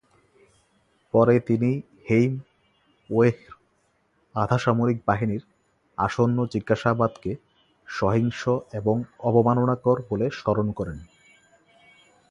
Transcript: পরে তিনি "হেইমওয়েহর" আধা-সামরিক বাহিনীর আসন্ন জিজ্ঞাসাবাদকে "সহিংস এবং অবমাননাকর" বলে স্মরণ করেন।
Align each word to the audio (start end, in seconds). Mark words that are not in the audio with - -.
পরে 1.13 1.35
তিনি 1.39 1.69
"হেইমওয়েহর" 2.07 3.53
আধা-সামরিক 4.35 4.99
বাহিনীর 5.07 5.43
আসন্ন 5.97 6.37
জিজ্ঞাসাবাদকে 6.45 7.31
"সহিংস 7.87 8.41
এবং 8.73 8.95
অবমাননাকর" 9.19 9.97
বলে 10.09 10.25
স্মরণ 10.31 10.67
করেন। 10.71 10.97